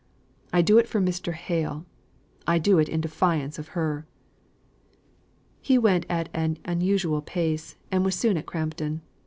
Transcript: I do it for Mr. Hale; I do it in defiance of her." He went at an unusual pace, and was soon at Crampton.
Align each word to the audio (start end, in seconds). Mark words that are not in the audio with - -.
I 0.51 0.63
do 0.63 0.79
it 0.79 0.87
for 0.87 0.99
Mr. 0.99 1.33
Hale; 1.33 1.85
I 2.47 2.57
do 2.57 2.79
it 2.79 2.89
in 2.89 3.01
defiance 3.01 3.59
of 3.59 3.77
her." 3.77 4.07
He 5.61 5.77
went 5.77 6.07
at 6.09 6.27
an 6.33 6.57
unusual 6.65 7.21
pace, 7.21 7.75
and 7.91 8.03
was 8.03 8.15
soon 8.15 8.35
at 8.35 8.47
Crampton. 8.47 9.01